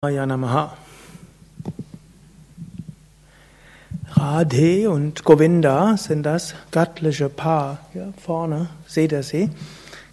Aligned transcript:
Namaha. 0.00 0.76
Radhe 4.12 4.88
und 4.90 5.24
Govinda 5.24 5.96
sind 5.96 6.22
das 6.22 6.54
göttliche 6.70 7.28
Paar. 7.28 7.78
Hier 7.92 8.14
vorne 8.16 8.68
seht 8.86 9.10
ihr 9.10 9.24
sie. 9.24 9.50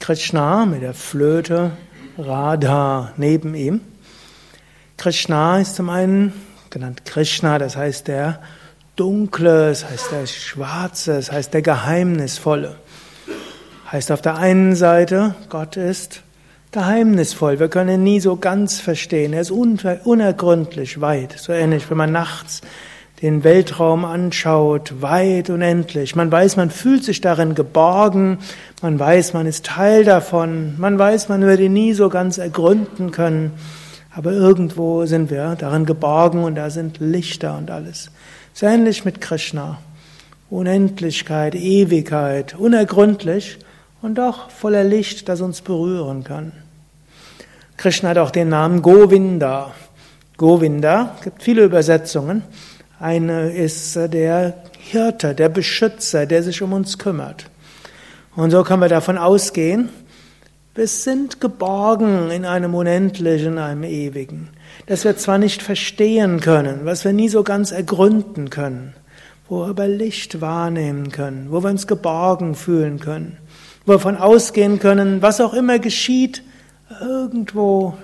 Krishna 0.00 0.66
mit 0.66 0.82
der 0.82 0.94
Flöte, 0.94 1.70
Radha 2.18 3.12
neben 3.18 3.54
ihm. 3.54 3.80
Krishna 4.96 5.60
ist 5.60 5.76
zum 5.76 5.90
einen 5.90 6.32
genannt 6.70 7.04
Krishna, 7.04 7.60
das 7.60 7.76
heißt 7.76 8.08
der 8.08 8.42
Dunkle, 8.96 9.68
das 9.68 9.88
heißt 9.88 10.10
der 10.10 10.26
Schwarze, 10.26 11.12
das 11.14 11.30
heißt 11.30 11.54
der 11.54 11.62
Geheimnisvolle. 11.62 12.74
Heißt 13.92 14.10
auf 14.10 14.22
der 14.22 14.38
einen 14.38 14.74
Seite, 14.74 15.36
Gott 15.48 15.76
ist 15.76 16.24
geheimnisvoll. 16.72 17.58
Wir 17.58 17.68
können 17.68 18.00
ihn 18.00 18.04
nie 18.04 18.20
so 18.20 18.36
ganz 18.36 18.80
verstehen. 18.80 19.32
Er 19.32 19.40
ist 19.40 19.50
unergründlich 19.50 21.00
weit. 21.00 21.32
So 21.38 21.52
ähnlich, 21.52 21.88
wenn 21.90 21.96
man 21.96 22.12
nachts 22.12 22.60
den 23.22 23.42
Weltraum 23.42 24.04
anschaut, 24.04 25.00
weit 25.00 25.50
unendlich. 25.50 26.14
Man 26.14 26.30
weiß, 26.30 26.56
man 26.56 26.70
fühlt 26.70 27.04
sich 27.04 27.20
darin 27.20 27.54
geborgen. 27.54 28.38
Man 28.80 28.98
weiß, 28.98 29.32
man 29.32 29.46
ist 29.46 29.66
Teil 29.66 30.04
davon. 30.04 30.74
Man 30.78 30.98
weiß, 30.98 31.28
man 31.28 31.42
würde 31.42 31.64
ihn 31.64 31.72
nie 31.72 31.94
so 31.94 32.08
ganz 32.10 32.38
ergründen 32.38 33.10
können. 33.10 33.52
Aber 34.14 34.32
irgendwo 34.32 35.04
sind 35.06 35.30
wir 35.30 35.56
darin 35.56 35.84
geborgen 35.84 36.44
und 36.44 36.54
da 36.54 36.70
sind 36.70 36.98
Lichter 37.00 37.56
und 37.56 37.70
alles. 37.70 38.10
So 38.52 38.66
ähnlich 38.66 39.04
mit 39.04 39.20
Krishna. 39.20 39.78
Unendlichkeit, 40.50 41.54
Ewigkeit, 41.54 42.54
unergründlich 42.56 43.58
und 44.02 44.16
doch 44.16 44.50
voller 44.50 44.84
Licht, 44.84 45.28
das 45.28 45.40
uns 45.40 45.60
berühren 45.60 46.24
kann. 46.24 46.52
Krishna 47.76 48.10
hat 48.10 48.18
auch 48.18 48.30
den 48.30 48.48
Namen 48.48 48.82
Govinda. 48.82 49.72
Govinda, 50.36 51.16
gibt 51.22 51.42
viele 51.42 51.64
Übersetzungen. 51.64 52.42
Eine 53.00 53.52
ist 53.52 53.96
der 53.96 54.54
Hirte, 54.78 55.34
der 55.34 55.48
Beschützer, 55.48 56.26
der 56.26 56.42
sich 56.42 56.62
um 56.62 56.72
uns 56.72 56.98
kümmert. 56.98 57.46
Und 58.34 58.50
so 58.50 58.62
können 58.62 58.82
wir 58.82 58.88
davon 58.88 59.18
ausgehen, 59.18 59.88
wir 60.74 60.86
sind 60.86 61.40
geborgen 61.40 62.30
in 62.30 62.44
einem 62.44 62.74
Unendlichen, 62.74 63.54
in 63.54 63.58
einem 63.58 63.82
Ewigen. 63.82 64.50
Das 64.86 65.04
wir 65.04 65.16
zwar 65.16 65.38
nicht 65.38 65.60
verstehen 65.60 66.40
können, 66.40 66.80
was 66.84 67.04
wir 67.04 67.12
nie 67.12 67.28
so 67.28 67.42
ganz 67.42 67.72
ergründen 67.72 68.48
können, 68.48 68.94
wo 69.48 69.62
wir 69.62 69.70
aber 69.70 69.88
Licht 69.88 70.40
wahrnehmen 70.40 71.10
können, 71.10 71.48
wo 71.50 71.64
wir 71.64 71.70
uns 71.70 71.88
geborgen 71.88 72.54
fühlen 72.54 73.00
können 73.00 73.38
wo 73.88 73.92
wir 73.92 73.96
davon 73.96 74.18
ausgehen 74.18 74.78
können, 74.78 75.22
was 75.22 75.40
auch 75.40 75.54
immer 75.54 75.78
geschieht, 75.78 76.42
irgendwo 77.00 77.94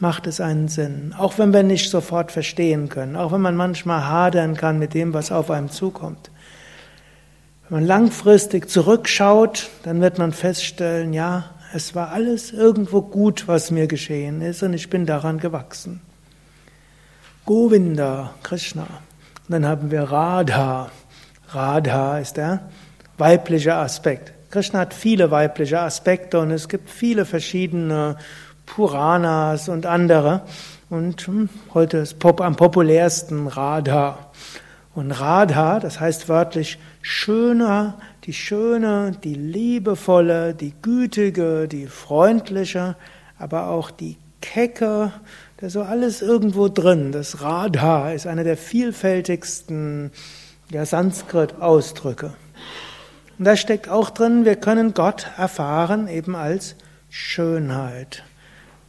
macht 0.00 0.26
es 0.26 0.40
einen 0.40 0.66
Sinn. 0.66 1.14
Auch 1.16 1.38
wenn 1.38 1.52
wir 1.52 1.62
nicht 1.62 1.90
sofort 1.90 2.32
verstehen 2.32 2.88
können, 2.88 3.14
auch 3.14 3.30
wenn 3.30 3.40
man 3.40 3.54
manchmal 3.54 4.04
hadern 4.04 4.56
kann 4.56 4.80
mit 4.80 4.94
dem, 4.94 5.14
was 5.14 5.30
auf 5.30 5.52
einem 5.52 5.70
zukommt. 5.70 6.32
Wenn 7.68 7.78
man 7.78 7.86
langfristig 7.86 8.68
zurückschaut, 8.68 9.70
dann 9.84 10.00
wird 10.00 10.18
man 10.18 10.32
feststellen, 10.32 11.12
ja, 11.12 11.44
es 11.72 11.94
war 11.94 12.10
alles 12.10 12.52
irgendwo 12.52 13.00
gut, 13.00 13.46
was 13.46 13.70
mir 13.70 13.86
geschehen 13.86 14.42
ist 14.42 14.64
und 14.64 14.72
ich 14.72 14.90
bin 14.90 15.06
daran 15.06 15.38
gewachsen. 15.38 16.00
Govinda, 17.44 18.34
Krishna. 18.42 18.82
Und 18.82 19.52
dann 19.52 19.66
haben 19.66 19.92
wir 19.92 20.02
Radha. 20.02 20.90
Radha 21.50 22.18
ist 22.18 22.38
der 22.38 22.68
weibliche 23.18 23.76
Aspekt. 23.76 24.32
Krishna 24.50 24.80
hat 24.80 24.94
viele 24.94 25.30
weibliche 25.30 25.80
Aspekte 25.80 26.38
und 26.40 26.50
es 26.50 26.68
gibt 26.68 26.88
viele 26.88 27.26
verschiedene 27.26 28.16
Puranas 28.64 29.68
und 29.68 29.84
andere. 29.84 30.42
Und 30.88 31.26
hm, 31.26 31.48
heute 31.74 31.98
ist 31.98 32.16
am 32.24 32.56
populärsten 32.56 33.46
Radha. 33.46 34.30
Und 34.94 35.10
Radha, 35.10 35.80
das 35.80 36.00
heißt 36.00 36.30
wörtlich 36.30 36.78
schöner, 37.02 37.98
die 38.24 38.32
schöne, 38.32 39.12
die 39.22 39.34
liebevolle, 39.34 40.54
die 40.54 40.72
gütige, 40.80 41.68
die 41.68 41.86
freundliche, 41.86 42.96
aber 43.38 43.68
auch 43.68 43.90
die 43.90 44.16
kecke, 44.40 45.12
da 45.58 45.66
ist 45.66 45.74
so 45.74 45.82
alles 45.82 46.22
irgendwo 46.22 46.68
drin. 46.68 47.12
Das 47.12 47.42
Radha 47.42 48.12
ist 48.12 48.26
einer 48.26 48.44
der 48.44 48.56
vielfältigsten 48.56 50.10
ja, 50.70 50.86
Sanskrit-Ausdrücke. 50.86 52.32
Und 53.38 53.44
da 53.44 53.56
steckt 53.56 53.88
auch 53.88 54.10
drin, 54.10 54.44
wir 54.44 54.56
können 54.56 54.94
Gott 54.94 55.28
erfahren 55.36 56.08
eben 56.08 56.34
als 56.34 56.74
Schönheit. 57.08 58.24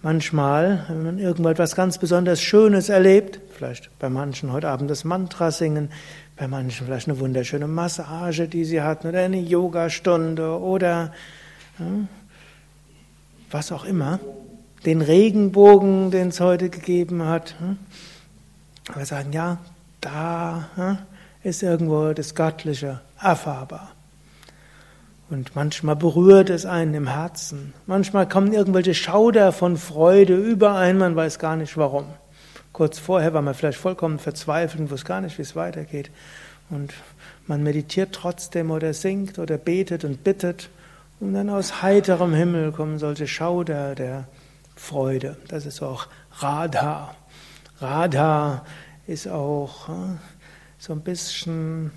Manchmal, 0.00 0.86
wenn 0.88 1.02
man 1.02 1.18
irgendetwas 1.18 1.74
ganz 1.74 1.98
besonders 1.98 2.40
Schönes 2.40 2.88
erlebt, 2.88 3.40
vielleicht 3.54 3.90
bei 3.98 4.08
manchen 4.08 4.52
heute 4.52 4.68
Abend 4.68 4.90
das 4.90 5.04
Mantra 5.04 5.50
singen, 5.50 5.90
bei 6.36 6.48
manchen 6.48 6.86
vielleicht 6.86 7.08
eine 7.08 7.18
wunderschöne 7.18 7.66
Massage, 7.66 8.48
die 8.48 8.64
sie 8.64 8.80
hatten, 8.80 9.08
oder 9.08 9.20
eine 9.20 9.40
Yogastunde 9.40 10.58
oder 10.58 11.12
ja, 11.78 11.86
was 13.50 13.72
auch 13.72 13.84
immer, 13.84 14.18
den 14.86 15.02
Regenbogen, 15.02 16.10
den 16.10 16.28
es 16.28 16.40
heute 16.40 16.70
gegeben 16.70 17.24
hat. 17.24 17.54
Wir 18.94 19.04
sagen, 19.04 19.32
ja, 19.32 19.58
da 20.00 20.98
ist 21.42 21.62
irgendwo 21.62 22.12
das 22.12 22.34
Göttliche 22.34 23.00
erfahrbar. 23.20 23.92
Und 25.30 25.54
manchmal 25.54 25.96
berührt 25.96 26.48
es 26.48 26.64
einen 26.64 26.94
im 26.94 27.06
Herzen. 27.06 27.74
Manchmal 27.86 28.26
kommen 28.28 28.52
irgendwelche 28.52 28.94
Schauder 28.94 29.52
von 29.52 29.76
Freude 29.76 30.34
über 30.36 30.74
einen, 30.76 30.98
man 30.98 31.16
weiß 31.16 31.38
gar 31.38 31.56
nicht 31.56 31.76
warum. 31.76 32.06
Kurz 32.72 32.98
vorher 32.98 33.34
war 33.34 33.42
man 33.42 33.54
vielleicht 33.54 33.78
vollkommen 33.78 34.18
verzweifelt 34.18 34.80
und 34.80 34.90
wusste 34.90 35.06
gar 35.06 35.20
nicht, 35.20 35.36
wie 35.36 35.42
es 35.42 35.54
weitergeht. 35.54 36.10
Und 36.70 36.94
man 37.46 37.62
meditiert 37.62 38.12
trotzdem 38.12 38.70
oder 38.70 38.94
singt 38.94 39.38
oder 39.38 39.58
betet 39.58 40.04
und 40.04 40.24
bittet. 40.24 40.70
Und 41.20 41.34
dann 41.34 41.50
aus 41.50 41.82
heiterem 41.82 42.32
Himmel 42.32 42.72
kommen 42.72 42.98
solche 42.98 43.26
Schauder 43.26 43.94
der 43.94 44.28
Freude. 44.76 45.36
Das 45.48 45.66
ist 45.66 45.82
auch 45.82 46.06
Radha. 46.38 47.14
Radha 47.80 48.64
ist 49.06 49.28
auch 49.28 49.88
äh, 49.88 49.92
so 50.78 50.92
ein 50.92 51.00
bisschen, 51.00 51.90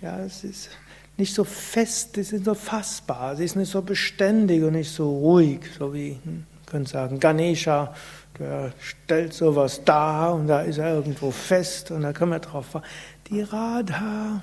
ja, 0.00 0.18
es 0.20 0.44
ist 0.44 0.70
nicht 1.18 1.34
so 1.34 1.44
fest, 1.44 2.14
sie 2.14 2.22
sind 2.22 2.44
so 2.44 2.54
fassbar, 2.54 3.36
sie 3.36 3.44
ist 3.44 3.56
nicht 3.56 3.70
so 3.70 3.82
beständig 3.82 4.62
und 4.62 4.72
nicht 4.72 4.90
so 4.90 5.10
ruhig, 5.10 5.60
so 5.76 5.92
wie, 5.92 6.16
hm, 6.22 6.44
können 6.64 6.86
sagen, 6.86 7.18
Ganesha, 7.18 7.92
der 8.38 8.72
stellt 8.78 9.34
sowas 9.34 9.82
dar 9.84 10.34
und 10.34 10.46
da 10.46 10.60
ist 10.60 10.78
er 10.78 10.94
irgendwo 10.94 11.30
fest 11.32 11.90
und 11.90 12.02
da 12.02 12.12
können 12.12 12.30
wir 12.30 12.38
drauf 12.38 12.66
fahren. 12.66 12.84
Die 13.30 13.42
Radha 13.42 14.42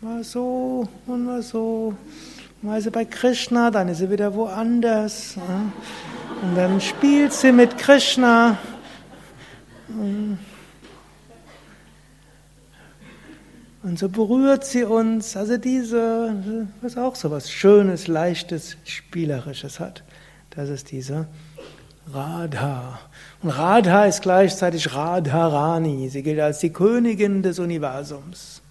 war 0.00 0.24
so 0.24 0.88
und 1.06 1.26
war 1.26 1.42
so. 1.42 1.94
Mal 2.60 2.78
ist 2.78 2.84
sie 2.84 2.90
bei 2.90 3.04
Krishna, 3.04 3.70
dann 3.70 3.88
ist 3.88 3.98
sie 3.98 4.10
wieder 4.10 4.34
woanders. 4.34 5.36
Und 6.42 6.56
dann 6.56 6.80
spielt 6.80 7.32
sie 7.32 7.52
mit 7.52 7.76
Krishna. 7.78 8.58
Und 13.84 13.98
so 13.98 14.08
berührt 14.08 14.64
sie 14.64 14.84
uns. 14.84 15.36
Also 15.36 15.58
diese, 15.58 16.66
was 16.80 16.96
auch 16.96 17.14
so 17.14 17.30
was 17.30 17.50
Schönes, 17.50 18.08
Leichtes, 18.08 18.78
Spielerisches 18.84 19.78
hat. 19.78 20.02
Das 20.56 20.70
ist 20.70 20.90
diese 20.90 21.26
Radha. 22.10 22.98
Und 23.42 23.50
Radha 23.50 24.06
ist 24.06 24.22
gleichzeitig 24.22 24.94
Radharani. 24.94 26.08
Sie 26.08 26.22
gilt 26.22 26.40
als 26.40 26.60
die 26.60 26.72
Königin 26.72 27.42
des 27.42 27.58
Universums. 27.58 28.62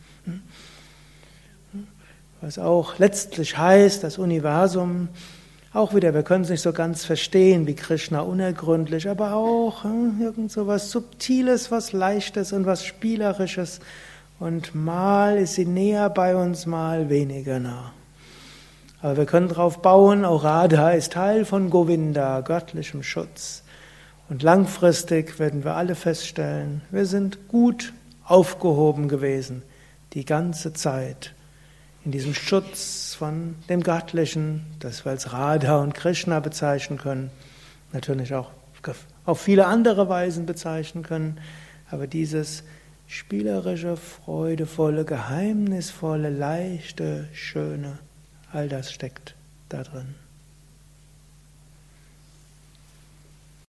Was 2.41 2.57
auch 2.57 2.97
letztlich 2.97 3.55
heißt, 3.55 4.03
das 4.03 4.17
Universum, 4.17 5.09
auch 5.73 5.93
wieder, 5.93 6.15
wir 6.15 6.23
können 6.23 6.43
es 6.43 6.49
nicht 6.49 6.61
so 6.61 6.73
ganz 6.73 7.05
verstehen, 7.05 7.67
wie 7.67 7.75
Krishna 7.75 8.21
unergründlich, 8.21 9.07
aber 9.07 9.33
auch 9.33 9.83
hm, 9.83 10.19
irgend 10.21 10.51
so 10.51 10.65
was 10.65 10.89
Subtiles, 10.89 11.69
was 11.69 11.93
Leichtes 11.93 12.51
und 12.51 12.65
was 12.65 12.83
Spielerisches 12.83 13.79
und 14.39 14.75
mal 14.75 15.37
ist 15.37 15.55
sie 15.55 15.65
näher 15.65 16.09
bei 16.09 16.35
uns, 16.35 16.65
mal 16.65 17.09
weniger 17.09 17.59
nah. 17.59 17.93
Aber 19.01 19.17
wir 19.17 19.25
können 19.25 19.49
darauf 19.49 19.81
bauen, 19.81 20.23
auch 20.23 20.43
Radha 20.43 20.91
ist 20.91 21.13
Teil 21.13 21.45
von 21.45 21.69
Govinda, 21.69 22.41
göttlichem 22.41 23.03
Schutz. 23.03 23.63
Und 24.29 24.43
langfristig 24.43 25.39
werden 25.39 25.63
wir 25.63 25.75
alle 25.75 25.95
feststellen, 25.95 26.81
wir 26.89 27.05
sind 27.05 27.47
gut 27.49 27.93
aufgehoben 28.23 29.09
gewesen, 29.09 29.63
die 30.13 30.25
ganze 30.25 30.73
Zeit, 30.73 31.33
in 32.05 32.11
diesem 32.11 32.33
Schutz 32.33 33.15
von 33.17 33.55
dem 33.69 33.83
Göttlichen, 33.83 34.65
das 34.79 35.05
wir 35.05 35.11
als 35.11 35.33
Radha 35.33 35.79
und 35.79 35.93
Krishna 35.93 36.39
bezeichnen 36.39 36.97
können, 36.97 37.31
natürlich 37.91 38.33
auch 38.33 38.51
auf 39.25 39.39
viele 39.39 39.65
andere 39.65 40.09
Weisen 40.09 40.45
bezeichnen 40.45 41.03
können, 41.03 41.39
aber 41.89 42.07
dieses 42.07 42.63
spielerische, 43.07 43.97
freudevolle, 43.97 45.05
geheimnisvolle, 45.05 46.29
leichte, 46.29 47.27
schöne, 47.33 47.99
all 48.51 48.69
das 48.69 48.91
steckt 48.91 49.35
da 49.69 49.83
drin. 49.83 50.15